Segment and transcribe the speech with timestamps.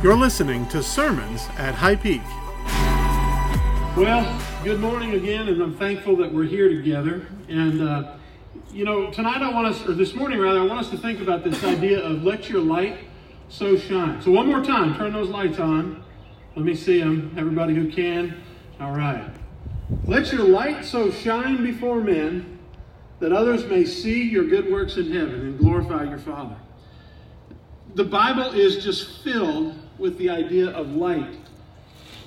[0.00, 2.22] You're listening to Sermons at High Peak.
[3.96, 7.26] Well, good morning again, and I'm thankful that we're here together.
[7.48, 8.12] And, uh,
[8.70, 11.20] you know, tonight I want us, or this morning rather, I want us to think
[11.20, 12.98] about this idea of let your light
[13.48, 14.22] so shine.
[14.22, 16.04] So, one more time, turn those lights on.
[16.54, 18.40] Let me see them, everybody who can.
[18.78, 19.28] All right.
[20.04, 22.60] Let your light so shine before men
[23.18, 26.54] that others may see your good works in heaven and glorify your Father.
[27.96, 31.36] The Bible is just filled with the idea of light.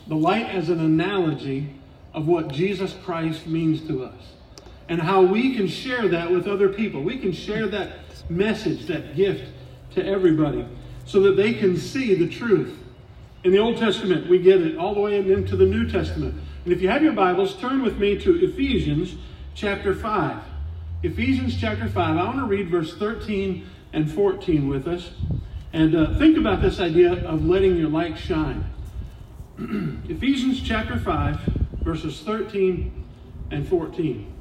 [0.07, 1.73] The light as an analogy
[2.13, 4.33] of what Jesus Christ means to us
[4.89, 7.01] and how we can share that with other people.
[7.01, 7.93] We can share that
[8.29, 9.45] message, that gift
[9.95, 10.65] to everybody
[11.05, 12.77] so that they can see the truth.
[13.43, 16.35] In the Old Testament, we get it all the way into the New Testament.
[16.65, 19.15] And if you have your Bibles, turn with me to Ephesians
[19.55, 20.43] chapter 5.
[21.03, 22.17] Ephesians chapter 5.
[22.17, 25.11] I want to read verse 13 and 14 with us.
[25.73, 28.65] And uh, think about this idea of letting your light shine.
[30.09, 31.39] Ephesians chapter 5,
[31.81, 33.05] verses 13
[33.51, 34.33] and 14.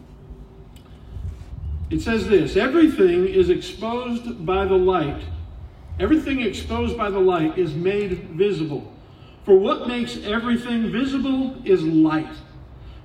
[1.91, 5.23] It says this Everything is exposed by the light.
[6.01, 8.93] Everything exposed by the light is made visible.
[9.45, 12.33] For what makes everything visible is light.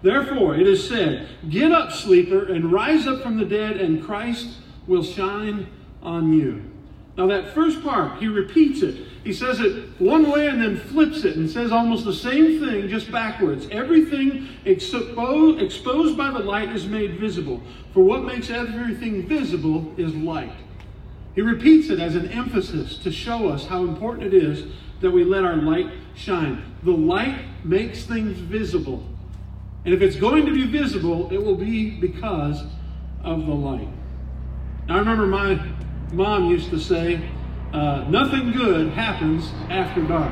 [0.02, 4.58] Therefore, it is said, Get up, sleeper, and rise up from the dead, and Christ
[4.88, 5.68] will shine
[6.02, 6.75] on you.
[7.18, 9.08] Now, that first part, he repeats it.
[9.24, 12.90] He says it one way and then flips it and says almost the same thing,
[12.90, 13.68] just backwards.
[13.72, 17.62] Everything exposed, exposed by the light is made visible.
[17.94, 20.52] For what makes everything visible is light.
[21.36, 24.66] He repeats it as an emphasis to show us how important it is
[25.00, 26.76] that we let our light shine.
[26.84, 29.08] The light makes things visible.
[29.86, 32.64] And if it's going to be visible, it will be because
[33.24, 33.88] of the light.
[34.88, 35.60] Now, I remember my
[36.16, 37.30] mom used to say,
[37.74, 40.32] uh, nothing good happens after dark.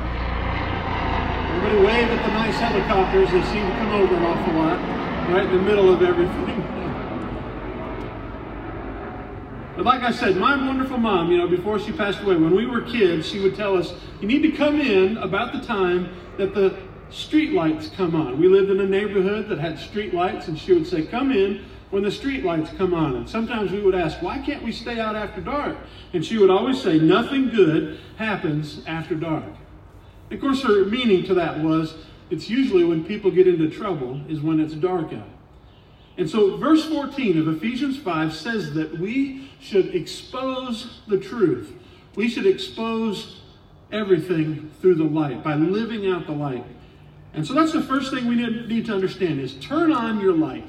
[1.52, 3.30] Everybody wave at the nice helicopters.
[3.30, 4.78] They seem to come over an awful lot,
[5.30, 6.46] right in the middle of everything.
[9.76, 12.64] but like I said, my wonderful mom, you know, before she passed away, when we
[12.66, 16.08] were kids, she would tell us, you need to come in about the time
[16.38, 16.78] that the
[17.10, 18.40] street lights come on.
[18.40, 21.62] We lived in a neighborhood that had street lights, and she would say, come in
[21.94, 23.14] when the street lights come on.
[23.14, 25.76] And sometimes we would ask, why can't we stay out after dark?
[26.12, 29.44] And she would always say, nothing good happens after dark.
[30.28, 31.94] Of course, her meaning to that was,
[32.30, 35.28] it's usually when people get into trouble is when it's dark out.
[36.18, 41.72] And so, verse 14 of Ephesians 5 says that we should expose the truth.
[42.16, 43.40] We should expose
[43.92, 46.64] everything through the light by living out the light.
[47.34, 50.68] And so that's the first thing we need to understand is turn on your light.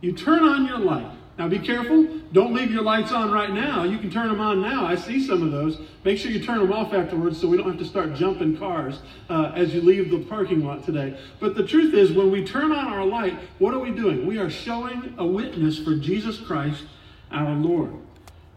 [0.00, 1.10] You turn on your light.
[1.38, 2.06] Now be careful.
[2.32, 3.84] Don't leave your lights on right now.
[3.84, 4.84] You can turn them on now.
[4.84, 5.80] I see some of those.
[6.04, 9.00] Make sure you turn them off afterwards so we don't have to start jumping cars
[9.30, 11.18] uh, as you leave the parking lot today.
[11.40, 14.26] But the truth is, when we turn on our light, what are we doing?
[14.26, 16.84] We are showing a witness for Jesus Christ,
[17.30, 17.94] our Lord.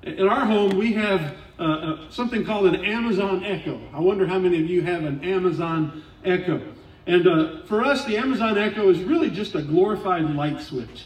[0.04, 3.80] In our home, we have uh, uh, something called an Amazon Echo.
[3.94, 6.62] I wonder how many of you have an Amazon Echo.
[7.08, 11.06] And uh, for us, the Amazon Echo is really just a glorified light switch.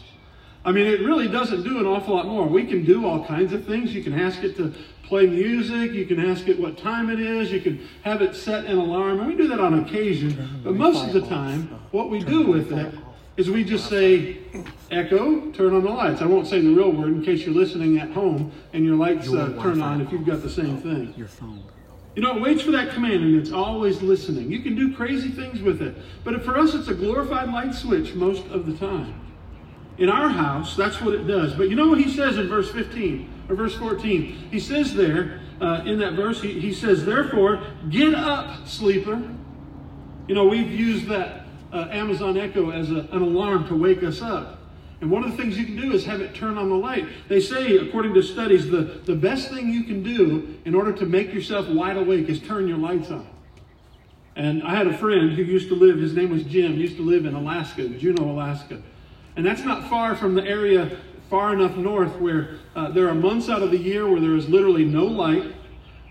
[0.68, 2.46] I mean, it really doesn't do an awful lot more.
[2.46, 3.94] We can do all kinds of things.
[3.94, 5.92] You can ask it to play music.
[5.92, 7.50] You can ask it what time it is.
[7.50, 9.18] You can have it set an alarm.
[9.20, 10.60] And we do that on occasion.
[10.62, 12.94] But most of the time, what we do with it
[13.38, 14.40] is we just say,
[14.90, 16.20] Echo, turn on the lights.
[16.20, 19.32] I won't say the real word in case you're listening at home and your lights
[19.32, 21.14] uh, turn on if you've got the same thing.
[21.16, 21.62] Your phone.
[22.14, 24.52] You know, it waits for that command and it's always listening.
[24.52, 25.96] You can do crazy things with it.
[26.24, 29.27] But for us, it's a glorified light switch most of the time.
[29.98, 31.54] In our house, that's what it does.
[31.54, 34.48] But you know what he says in verse 15 or verse 14?
[34.50, 39.20] He says there, uh, in that verse, he, he says, Therefore, get up, sleeper.
[40.28, 44.22] You know, we've used that uh, Amazon Echo as a, an alarm to wake us
[44.22, 44.60] up.
[45.00, 47.06] And one of the things you can do is have it turn on the light.
[47.28, 51.06] They say, according to studies, the, the best thing you can do in order to
[51.06, 53.26] make yourself wide awake is turn your lights on.
[54.34, 57.02] And I had a friend who used to live, his name was Jim, used to
[57.02, 58.82] live in Alaska, Juneau, Alaska.
[59.38, 60.98] And that's not far from the area
[61.30, 64.48] far enough north where uh, there are months out of the year where there is
[64.48, 65.54] literally no light,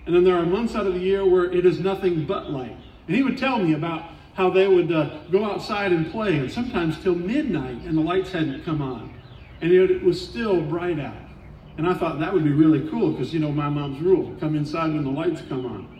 [0.06, 2.78] and then there are months out of the year where it is nothing but light.
[3.06, 6.50] And he would tell me about how they would uh, go outside and play, and
[6.50, 9.14] sometimes till midnight, and the lights hadn't come on.
[9.60, 11.18] And it was still bright out.
[11.78, 14.56] And I thought that would be really cool because, you know, my mom's rule come
[14.56, 16.00] inside when the lights come on.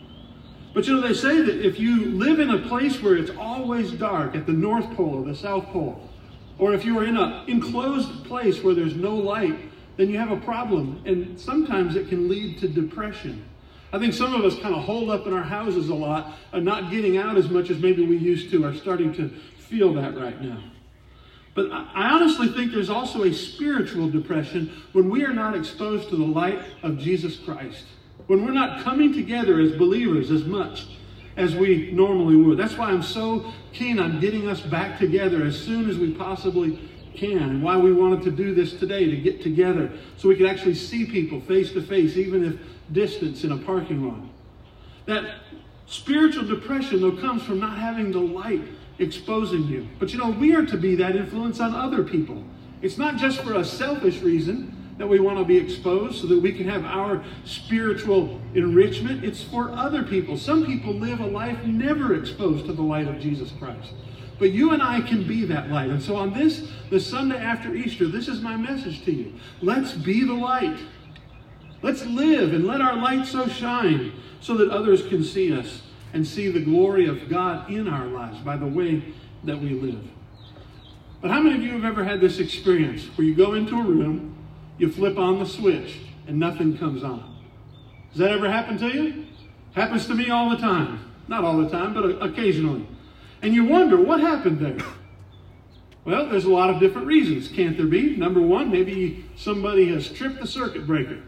[0.74, 3.92] But you know, they say that if you live in a place where it's always
[3.92, 6.07] dark, at the North Pole or the South Pole,
[6.60, 9.58] or if you are in an enclosed place where there's no light,
[9.98, 11.02] then you have a problem.
[11.06, 13.46] And sometimes it can lead to depression.
[13.94, 16.66] I think some of us kind of holed up in our houses a lot and
[16.66, 20.18] not getting out as much as maybe we used to are starting to feel that
[20.18, 20.62] right now.
[21.56, 26.16] But I honestly think there's also a spiritual depression when we are not exposed to
[26.16, 27.86] the light of Jesus Christ.
[28.28, 30.86] When we're not coming together as believers as much
[31.38, 32.58] as we normally would.
[32.58, 36.80] That's why I'm so keen on getting us back together as soon as we possibly
[37.16, 40.48] can, and why we wanted to do this today to get together so we could
[40.48, 42.60] actually see people face to face, even if
[42.92, 44.20] distance in a parking lot.
[45.06, 45.42] That
[45.86, 48.62] spiritual depression, though, comes from not having the light
[49.00, 49.88] exposing you.
[50.00, 52.44] But you know, we are to be that influence on other people.
[52.82, 56.40] It's not just for a selfish reason that we want to be exposed so that
[56.40, 59.24] we can have our spiritual enrichment.
[59.24, 60.38] It's for other people.
[60.38, 63.92] Some people live a life never exposed to the light of Jesus Christ.
[64.40, 65.90] But you and I can be that light.
[65.90, 69.34] And so on this, the Sunday after Easter, this is my message to you.
[69.62, 70.78] Let's be the light.
[71.82, 75.82] Let's live and let our light so shine so that others can see us
[76.14, 79.04] and see the glory of God in our lives by the way
[79.44, 80.04] that we live.
[81.22, 83.84] But how many of you have ever had this experience where you go into a
[83.84, 84.37] room,
[84.78, 87.36] you flip on the switch, and nothing comes on?
[88.12, 89.26] Does that ever happen to you?
[89.74, 91.00] Happens to me all the time.
[91.28, 92.88] Not all the time, but occasionally.
[93.42, 94.78] And you wonder, what happened there?
[96.06, 98.16] Well, there's a lot of different reasons, can't there be?
[98.16, 101.22] Number one, maybe somebody has tripped the circuit breaker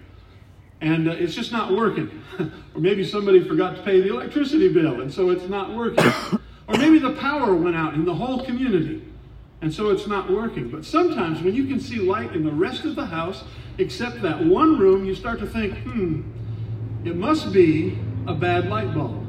[0.81, 2.23] and uh, it's just not working.
[2.39, 6.05] or maybe somebody forgot to pay the electricity bill and so it's not working.
[6.67, 9.03] or maybe the power went out in the whole community
[9.61, 10.69] and so it's not working.
[10.69, 13.43] But sometimes when you can see light in the rest of the house,
[13.77, 16.21] except that one room, you start to think, hmm,
[17.05, 17.97] it must be
[18.27, 19.25] a bad light bulb.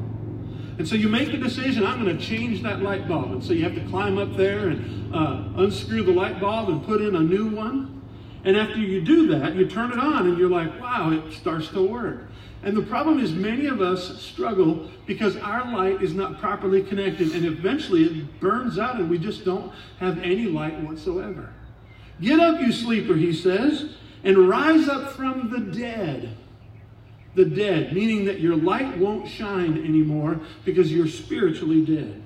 [0.78, 3.32] And so you make the decision, I'm going to change that light bulb.
[3.32, 6.82] And so you have to climb up there and uh, unscrew the light bulb and
[6.84, 8.00] put in a new one.
[8.44, 11.68] And after you do that, you turn it on and you're like, wow, it starts
[11.68, 12.28] to work.
[12.62, 17.32] And the problem is, many of us struggle because our light is not properly connected,
[17.32, 21.50] and eventually it burns out, and we just don't have any light whatsoever.
[22.20, 26.36] Get up, you sleeper, he says, and rise up from the dead.
[27.34, 32.22] The dead, meaning that your light won't shine anymore because you're spiritually dead.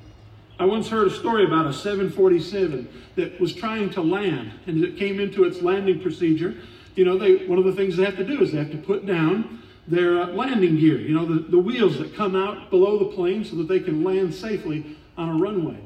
[0.59, 4.97] I once heard a story about a 747 that was trying to land, and it
[4.97, 6.55] came into its landing procedure.
[6.97, 8.79] You know, they one of the things they have to do is they have to
[8.79, 10.99] put down their uh, landing gear.
[10.99, 14.03] You know, the, the wheels that come out below the plane so that they can
[14.03, 15.79] land safely on a runway.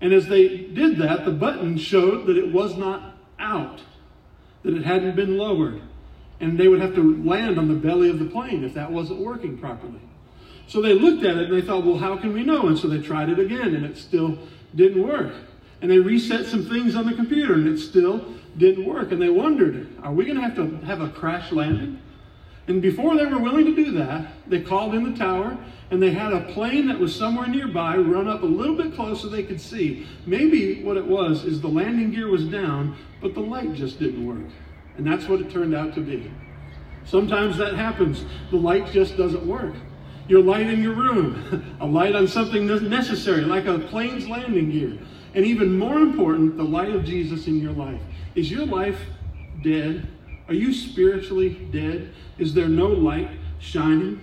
[0.00, 3.80] And as they did that, the button showed that it was not out,
[4.62, 5.80] that it hadn't been lowered,
[6.40, 9.20] and they would have to land on the belly of the plane if that wasn't
[9.20, 10.00] working properly.
[10.66, 12.68] So they looked at it and they thought, well, how can we know?
[12.68, 14.38] And so they tried it again and it still
[14.74, 15.34] didn't work.
[15.82, 19.12] And they reset some things on the computer and it still didn't work.
[19.12, 22.00] And they wondered, are we going to have to have a crash landing?
[22.66, 25.56] And before they were willing to do that, they called in the tower
[25.90, 29.20] and they had a plane that was somewhere nearby run up a little bit close
[29.20, 30.06] so they could see.
[30.26, 34.26] Maybe what it was is the landing gear was down, but the light just didn't
[34.26, 34.50] work.
[34.96, 36.30] And that's what it turned out to be.
[37.04, 38.24] Sometimes that happens.
[38.50, 39.74] The light just doesn't work
[40.28, 44.98] your light in your room, a light on something necessary, like a plane's landing gear.
[45.34, 48.00] And even more important, the light of Jesus in your life.
[48.34, 48.98] Is your life
[49.62, 50.08] dead?
[50.48, 52.12] Are you spiritually dead?
[52.38, 54.20] Is there no light shining?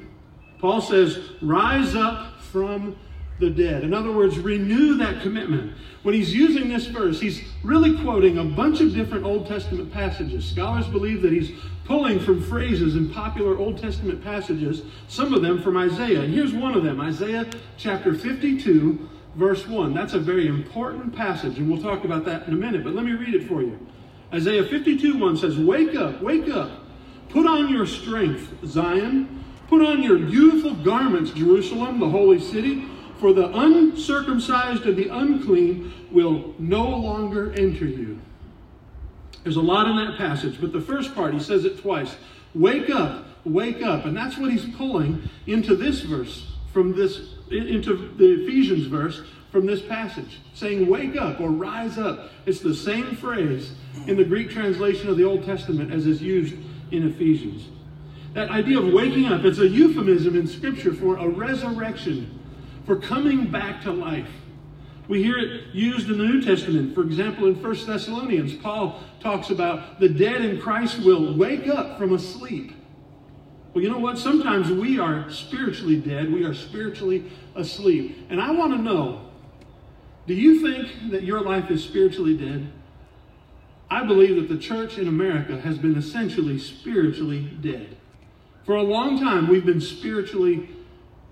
[0.60, 2.96] Paul says, Rise up from
[3.40, 3.84] the dead.
[3.84, 5.74] In other words, renew that commitment.
[6.04, 10.46] When he's using this verse, he's really quoting a bunch of different Old Testament passages.
[10.46, 11.51] Scholars believe that he's
[11.86, 16.22] pulling from phrases in popular Old Testament passages, some of them from Isaiah.
[16.22, 17.48] And here's one of them Isaiah
[17.78, 19.94] chapter 52, verse 1.
[19.94, 23.06] That's a very important passage, and we'll talk about that in a minute, but let
[23.06, 23.78] me read it for you.
[24.34, 26.72] Isaiah 52, 1 says, Wake up, wake up,
[27.30, 29.42] put on your strength, Zion.
[29.72, 32.84] Put on your beautiful garments, Jerusalem, the holy city.
[33.22, 38.20] For the uncircumcised and the unclean will no longer enter you.
[39.44, 42.18] There's a lot in that passage, but the first part, he says it twice.
[42.54, 44.04] Wake up, wake up.
[44.04, 49.65] And that's what he's pulling into this verse from this, into the Ephesians verse from
[49.65, 52.29] this passage, saying, Wake up or rise up.
[52.46, 53.74] It's the same phrase
[54.08, 56.55] in the Greek translation of the Old Testament as is used
[56.91, 57.67] in Ephesians.
[58.34, 62.39] That idea of waking up, it's a euphemism in Scripture for a resurrection
[62.86, 64.29] for coming back to life.
[65.10, 66.96] We hear it used in the New Testament.
[66.96, 71.98] For example, in 1 Thessalonians, Paul talks about the dead in Christ will wake up
[71.98, 72.74] from a sleep.
[73.74, 74.17] Well, you know what?
[74.17, 76.31] Sometimes we are spiritually dead.
[76.31, 78.25] We are spiritually asleep.
[78.29, 79.31] And I want to know
[80.28, 82.72] do you think that your life is spiritually dead?
[83.90, 87.98] I believe that the church in America has been essentially spiritually dead.
[88.63, 90.70] For a long time, we've been spiritually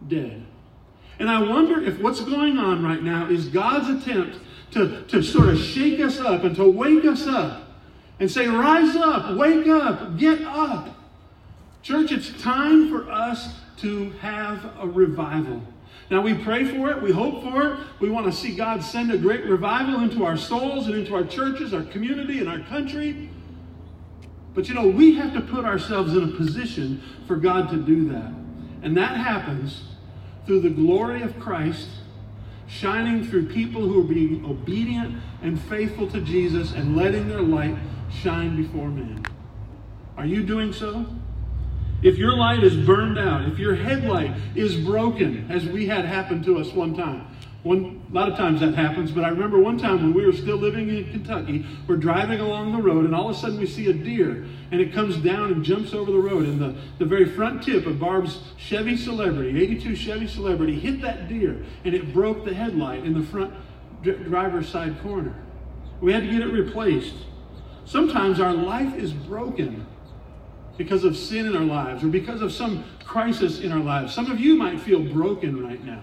[0.07, 0.45] dead.
[1.19, 4.39] And I wonder if what's going on right now is God's attempt
[4.71, 7.69] to, to sort of shake us up and to wake us up
[8.19, 10.95] and say, Rise up, wake up, get up.
[11.81, 15.61] Church, it's time for us to have a revival.
[16.09, 17.79] Now, we pray for it, we hope for it.
[17.99, 21.23] We want to see God send a great revival into our souls and into our
[21.23, 23.29] churches, our community, and our country.
[24.55, 28.09] But you know, we have to put ourselves in a position for God to do
[28.09, 28.33] that.
[28.81, 29.83] And that happens
[30.45, 31.87] through the glory of Christ
[32.67, 37.75] shining through people who are being obedient and faithful to Jesus and letting their light
[38.11, 39.23] shine before men.
[40.17, 41.05] Are you doing so?
[42.01, 46.41] If your light is burned out, if your headlight is broken, as we had happen
[46.43, 47.27] to us one time,
[47.63, 50.31] one, a lot of times that happens, but I remember one time when we were
[50.31, 53.67] still living in Kentucky, we're driving along the road, and all of a sudden we
[53.67, 57.05] see a deer, and it comes down and jumps over the road, and the, the
[57.05, 62.13] very front tip of Barb's Chevy Celebrity, 82 Chevy Celebrity, hit that deer, and it
[62.13, 63.53] broke the headlight in the front
[64.01, 65.35] driver's side corner.
[65.99, 67.15] We had to get it replaced.
[67.83, 69.85] Sometimes our life is broken
[70.79, 74.13] because of sin in our lives or because of some crisis in our lives.
[74.13, 76.01] Some of you might feel broken right now.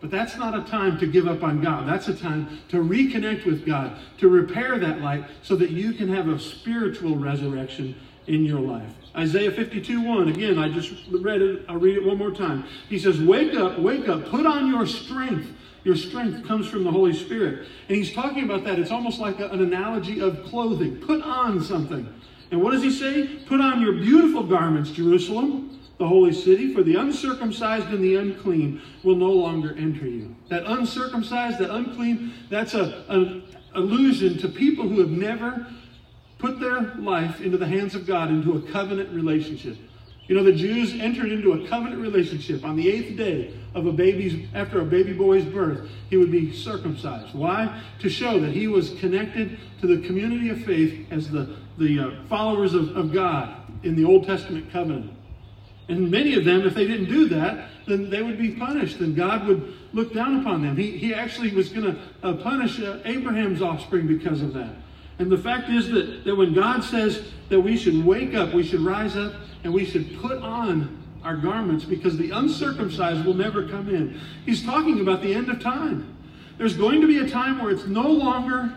[0.00, 1.86] But that's not a time to give up on God.
[1.86, 6.08] That's a time to reconnect with God, to repair that light so that you can
[6.08, 7.94] have a spiritual resurrection
[8.26, 8.90] in your life.
[9.14, 11.66] Isaiah 52 1, again, I just read it.
[11.68, 12.64] I'll read it one more time.
[12.88, 15.50] He says, Wake up, wake up, put on your strength.
[15.84, 17.68] Your strength comes from the Holy Spirit.
[17.88, 18.78] And he's talking about that.
[18.78, 20.96] It's almost like a, an analogy of clothing.
[21.00, 22.08] Put on something.
[22.54, 23.26] And what does he say?
[23.46, 28.80] Put on your beautiful garments, Jerusalem, the holy city, for the uncircumcised and the unclean
[29.02, 30.36] will no longer enter you.
[30.50, 33.42] That uncircumcised, that unclean, that's a, an
[33.74, 35.66] allusion to people who have never
[36.38, 39.76] put their life into the hands of God into a covenant relationship.
[40.26, 43.92] You know, the Jews entered into a covenant relationship on the eighth day of a
[43.92, 47.34] baby's, after a baby boy's birth, he would be circumcised.
[47.34, 47.82] Why?
[48.00, 52.10] To show that he was connected to the community of faith as the, the uh,
[52.28, 55.12] followers of, of God in the Old Testament covenant.
[55.88, 59.14] And many of them, if they didn't do that, then they would be punished, and
[59.14, 60.74] God would look down upon them.
[60.74, 64.74] He, he actually was going to uh, punish uh, Abraham's offspring because of that.
[65.18, 68.64] And the fact is that, that when God says that we should wake up, we
[68.64, 73.66] should rise up, and we should put on our garments because the uncircumcised will never
[73.68, 74.20] come in.
[74.44, 76.16] He's talking about the end of time.
[76.58, 78.74] There's going to be a time where it's no longer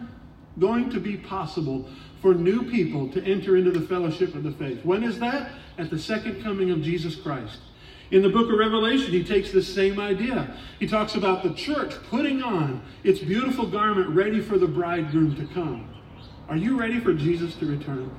[0.60, 1.90] going to be possible
[2.22, 4.84] for new people to enter into the fellowship of the faith.
[4.84, 5.52] When is that?
[5.78, 7.60] At the second coming of Jesus Christ.
[8.10, 10.56] In the book of Revelation, he takes this same idea.
[10.80, 15.46] He talks about the church putting on its beautiful garment ready for the bridegroom to
[15.54, 15.94] come.
[16.50, 18.10] Are you ready for Jesus to return?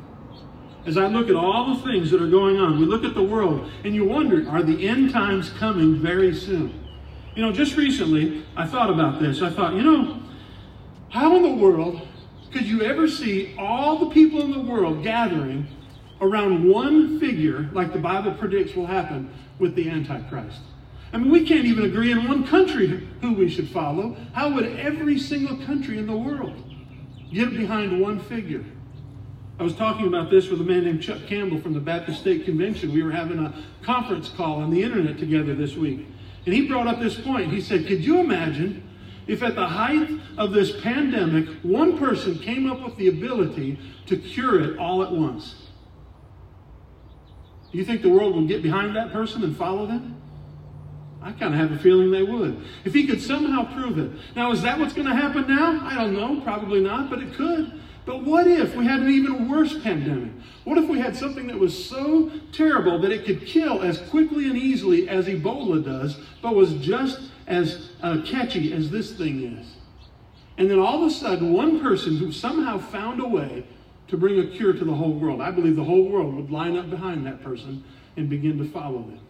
[0.84, 3.22] As I look at all the things that are going on, we look at the
[3.22, 6.84] world and you wonder, are the end times coming very soon?
[7.34, 9.40] You know, just recently, I thought about this.
[9.40, 10.22] I thought, you know,
[11.08, 12.06] how in the world
[12.52, 15.66] could you ever see all the people in the world gathering
[16.20, 20.60] around one figure like the Bible predicts will happen with the Antichrist?
[21.14, 24.16] I mean, we can't even agree in one country who we should follow.
[24.34, 26.67] How would every single country in the world
[27.32, 28.64] get behind one figure?
[29.58, 32.44] I was talking about this with a man named Chuck Campbell from the Baptist State
[32.44, 32.92] Convention.
[32.92, 36.06] We were having a conference call on the internet together this week.
[36.46, 37.52] And he brought up this point.
[37.52, 38.88] He said, Could you imagine
[39.26, 44.16] if at the height of this pandemic, one person came up with the ability to
[44.16, 45.66] cure it all at once?
[47.72, 50.20] Do you think the world would get behind that person and follow them?
[51.28, 52.64] I kind of have a feeling they would.
[52.86, 54.10] If he could somehow prove it.
[54.34, 55.86] Now, is that what's going to happen now?
[55.86, 56.40] I don't know.
[56.40, 57.78] Probably not, but it could.
[58.06, 60.32] But what if we had an even worse pandemic?
[60.64, 64.48] What if we had something that was so terrible that it could kill as quickly
[64.48, 69.66] and easily as Ebola does, but was just as uh, catchy as this thing is?
[70.56, 73.66] And then all of a sudden, one person who somehow found a way
[74.06, 76.78] to bring a cure to the whole world, I believe the whole world would line
[76.78, 77.84] up behind that person
[78.16, 79.20] and begin to follow them.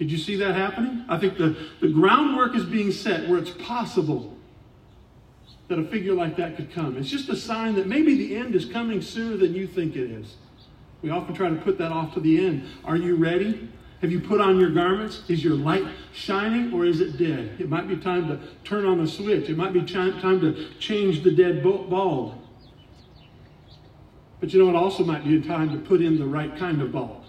[0.00, 1.04] Could you see that happening?
[1.10, 4.34] I think the, the groundwork is being set where it's possible
[5.68, 6.96] that a figure like that could come.
[6.96, 10.10] It's just a sign that maybe the end is coming sooner than you think it
[10.10, 10.36] is.
[11.02, 12.66] We often try to put that off to the end.
[12.82, 13.68] Are you ready?
[14.00, 15.20] Have you put on your garments?
[15.28, 17.56] Is your light shining or is it dead?
[17.58, 19.50] It might be time to turn on the switch.
[19.50, 22.38] It might be time to change the dead bulb.
[24.40, 26.80] But you know, it also might be a time to put in the right kind
[26.80, 27.22] of bulb,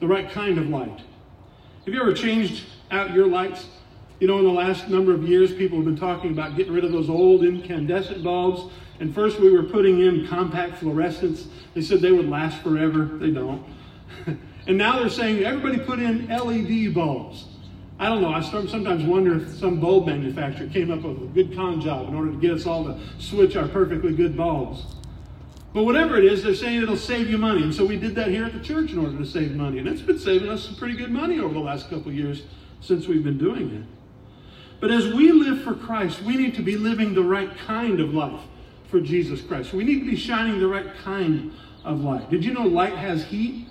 [0.00, 1.02] the right kind of light.
[1.86, 3.64] Have you ever changed out your lights
[4.18, 6.84] you know, in the last number of years, people have been talking about getting rid
[6.84, 8.72] of those old incandescent bulbs.
[8.98, 11.48] And first we were putting in compact fluorescents.
[11.74, 13.04] They said they would last forever.
[13.04, 13.64] They don't.
[14.68, 17.44] And now they're saying everybody put in LED bulbs.
[18.00, 18.30] I don't know.
[18.30, 22.16] I sometimes wonder if some bulb manufacturer came up with a good con job in
[22.16, 24.82] order to get us all to switch our perfectly good bulbs.
[25.76, 27.62] But whatever it is, they're saying it'll save you money.
[27.62, 29.78] And so we did that here at the church in order to save money.
[29.78, 32.44] And it's been saving us some pretty good money over the last couple years
[32.80, 33.84] since we've been doing it.
[34.80, 38.14] But as we live for Christ, we need to be living the right kind of
[38.14, 38.40] life
[38.88, 39.74] for Jesus Christ.
[39.74, 41.52] We need to be shining the right kind
[41.84, 42.30] of light.
[42.30, 43.68] Did you know light has heat?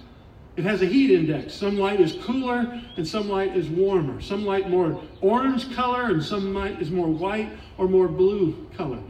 [0.58, 1.56] It has a heat index.
[1.56, 4.22] Some light is cooler and some light is warmer.
[4.22, 9.02] Some light more orange color and some light is more white or more blue color.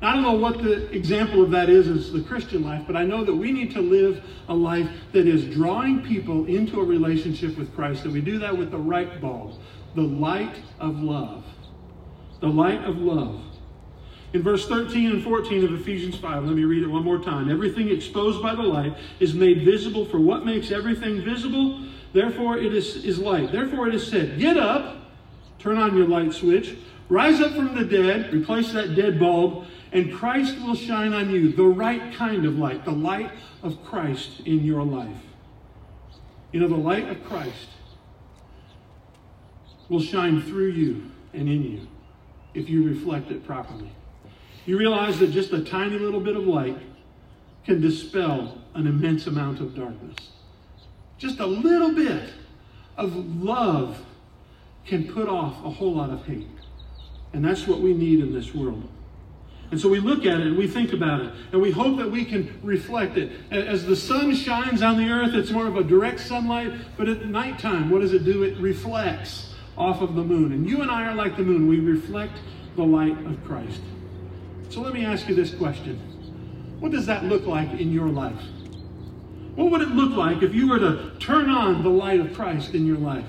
[0.00, 3.04] I don't know what the example of that is as the Christian life, but I
[3.04, 7.58] know that we need to live a life that is drawing people into a relationship
[7.58, 9.54] with Christ, and we do that with the right bulb,
[9.96, 11.44] the light of love.
[12.40, 13.42] The light of love.
[14.34, 17.50] In verse 13 and 14 of Ephesians 5, let me read it one more time.
[17.50, 21.80] Everything exposed by the light is made visible, for what makes everything visible?
[22.12, 23.50] Therefore it is, is light.
[23.50, 24.96] Therefore it is said, Get up,
[25.58, 26.76] turn on your light switch,
[27.08, 31.52] rise up from the dead, replace that dead bulb, and Christ will shine on you,
[31.52, 33.30] the right kind of light, the light
[33.62, 35.16] of Christ in your life.
[36.52, 37.68] You know, the light of Christ
[39.88, 41.86] will shine through you and in you
[42.54, 43.90] if you reflect it properly.
[44.66, 46.78] You realize that just a tiny little bit of light
[47.64, 50.16] can dispel an immense amount of darkness.
[51.16, 52.30] Just a little bit
[52.96, 54.04] of love
[54.84, 56.46] can put off a whole lot of hate.
[57.32, 58.88] And that's what we need in this world.
[59.70, 62.10] And so we look at it and we think about it and we hope that
[62.10, 63.32] we can reflect it.
[63.50, 67.26] As the sun shines on the earth, it's more of a direct sunlight, but at
[67.26, 68.44] nighttime, what does it do?
[68.44, 70.52] It reflects off of the moon.
[70.52, 71.68] And you and I are like the moon.
[71.68, 72.38] We reflect
[72.76, 73.80] the light of Christ.
[74.70, 75.96] So let me ask you this question
[76.80, 78.42] What does that look like in your life?
[79.54, 82.74] What would it look like if you were to turn on the light of Christ
[82.74, 83.24] in your life?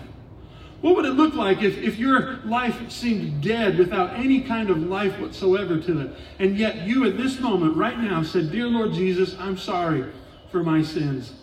[0.82, 4.78] What would it look like if, if your life seemed dead without any kind of
[4.78, 6.12] life whatsoever to it?
[6.40, 10.06] And yet you at this moment, right now, said, Dear Lord Jesus, I'm sorry
[10.52, 11.34] for my sins.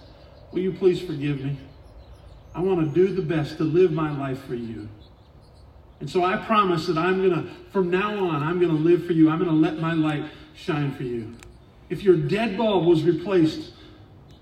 [0.52, 1.58] Will you please forgive me?
[2.54, 4.88] I want to do the best to live my life for you.
[6.00, 9.06] And so I promise that I'm going to, from now on, I'm going to live
[9.06, 9.28] for you.
[9.28, 11.34] I'm going to let my light shine for you.
[11.90, 13.72] If your dead bulb was replaced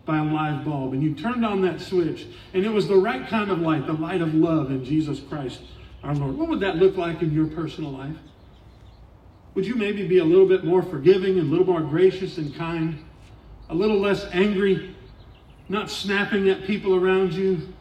[0.05, 3.27] by a live bulb and you turned on that switch and it was the right
[3.29, 5.61] kind of light, the light of love in Jesus Christ
[6.03, 8.17] our Lord, what would that look like in your personal life?
[9.55, 12.55] Would you maybe be a little bit more forgiving and a little more gracious and
[12.55, 13.03] kind?
[13.71, 14.95] A little less angry,
[15.71, 17.73] not snapping at people around you,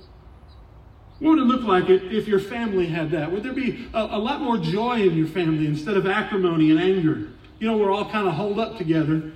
[1.24, 3.32] what would it look like if your family had that?
[3.32, 6.82] Would there be a, a lot more joy in your family instead of acrimony and
[6.82, 7.30] anger?
[7.60, 9.32] You know, we're all kind of holed up together.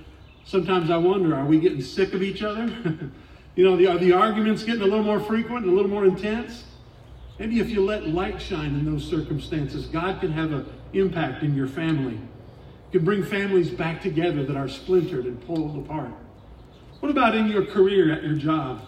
[0.48, 2.62] Sometimes I wonder, are we getting sick of each other?
[3.54, 6.06] you know, the, are the arguments getting a little more frequent and a little more
[6.06, 6.64] intense?
[7.38, 11.54] Maybe if you let light shine in those circumstances, God can have an impact in
[11.54, 12.18] your family.
[12.92, 16.12] Can bring families back together that are splintered and pulled apart.
[17.00, 18.80] What about in your career at your job?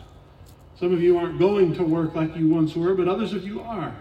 [0.78, 3.60] Some of you aren't going to work like you once were, but others of you
[3.60, 3.94] are.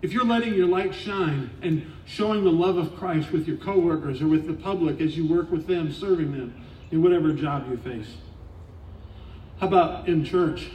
[0.00, 4.22] If you're letting your light shine and showing the love of Christ with your coworkers
[4.22, 6.64] or with the public as you work with them, serving them
[6.94, 8.14] in whatever job you face.
[9.58, 10.70] How about in church?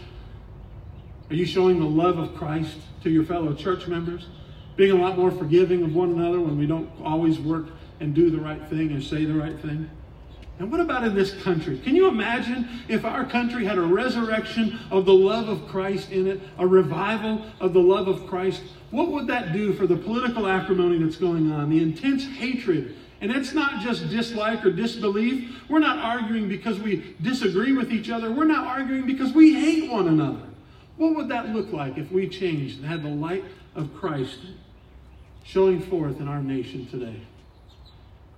[1.30, 4.28] Are you showing the love of Christ to your fellow church members?
[4.76, 7.68] Being a lot more forgiving of one another when we don't always work
[8.02, 9.90] and do the right thing and say the right thing?
[10.60, 11.80] And what about in this country?
[11.80, 16.28] Can you imagine if our country had a resurrection of the love of Christ in
[16.28, 18.62] it, a revival of the love of Christ?
[18.92, 22.98] What would that do for the political acrimony that's going on, the intense hatred?
[23.22, 25.62] And it's not just dislike or disbelief.
[25.70, 28.32] We're not arguing because we disagree with each other.
[28.32, 30.48] We're not arguing because we hate one another.
[30.96, 33.44] What would that look like if we changed and had the light
[33.76, 34.40] of Christ
[35.44, 37.22] showing forth in our nation today?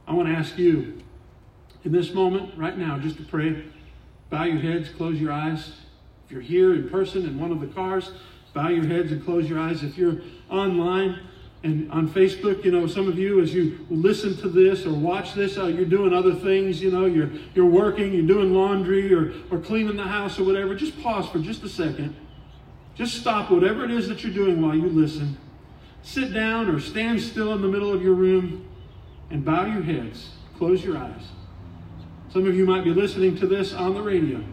[0.08, 1.02] I want to ask you,
[1.84, 3.64] in this moment, right now, just to pray,
[4.30, 5.74] bow your heads, close your eyes.
[6.26, 8.12] If you're here in person in one of the cars,
[8.54, 9.84] bow your heads and close your eyes.
[9.84, 11.20] If you're online
[11.64, 15.36] and on Facebook, you know, some of you, as you listen to this or watch
[15.36, 19.34] this, uh, you're doing other things, you know, you're, you're working, you're doing laundry or,
[19.52, 20.74] or cleaning the house or whatever.
[20.74, 22.16] Just pause for just a second.
[22.96, 25.38] Just stop whatever it is that you're doing while you listen.
[26.02, 28.68] Sit down or stand still in the middle of your room
[29.30, 30.32] and bow your heads.
[30.58, 31.22] Close your eyes.
[32.34, 34.44] Some of you might be listening to this on the radio.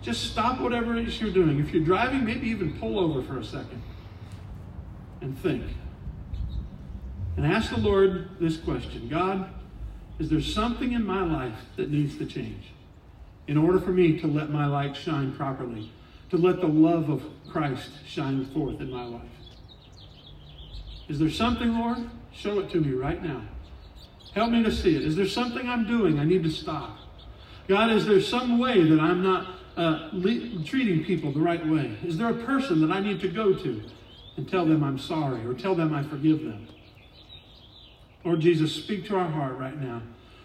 [0.00, 1.60] Just stop whatever it is you're doing.
[1.60, 3.82] If you're driving, maybe even pull over for a second
[5.20, 5.64] and think.
[7.40, 9.48] And ask the Lord this question God,
[10.18, 12.72] is there something in my life that needs to change
[13.48, 15.90] in order for me to let my light shine properly
[16.28, 19.22] to let the love of Christ shine forth in my life.
[21.08, 22.10] Is there something, Lord?
[22.30, 23.40] Show it to me right now.
[24.34, 25.02] Help me to see it.
[25.02, 26.98] Is there something I'm doing I need to stop?
[27.68, 29.48] God, is there some way that I'm not
[29.78, 31.96] uh, le- treating people the right way?
[32.04, 33.82] Is there a person that I need to go to
[34.36, 36.68] and tell them I'm sorry or tell them I forgive them?
[38.22, 40.02] Lord Jesus, speak to our heart right now.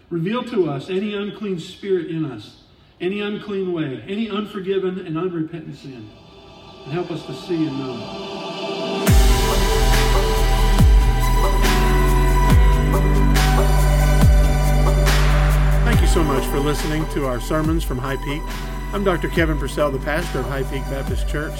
[0.08, 2.62] Reveal to us any unclean spirit in us,
[3.02, 6.10] any unclean way, any unforgiven and unrepentant sin,
[6.84, 9.04] and help us to see and know.
[15.84, 18.40] Thank you so much for listening to our sermons from High Peak.
[18.94, 19.28] I'm Dr.
[19.28, 21.58] Kevin Purcell, the pastor of High Peak Baptist Church.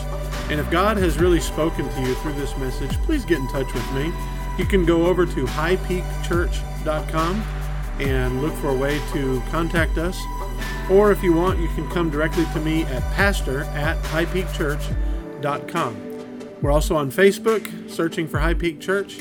[0.49, 3.75] And if God has really spoken to you through this message, please get in touch
[3.75, 4.13] with me.
[4.59, 7.43] You can go over to highpeakchurch.com
[8.01, 10.19] and look for a way to contact us.
[10.91, 16.03] Or if you want, you can come directly to me at pastor at highpeakchurch.com.
[16.63, 19.19] We're also on Facebook, searching for High Peak Church.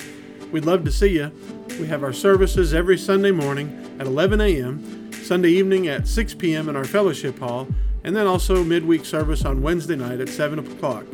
[0.52, 1.32] We'd love to see you.
[1.80, 6.70] We have our services every Sunday morning at 11 a.m., Sunday evening at 6 p.m.
[6.70, 7.68] in our fellowship hall,
[8.04, 11.06] and then also midweek service on Wednesday night at 7 o'clock.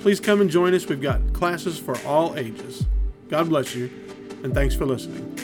[0.00, 0.86] Please come and join us.
[0.86, 2.86] We've got classes for all ages.
[3.30, 3.88] God bless you,
[4.42, 5.39] and thanks for listening.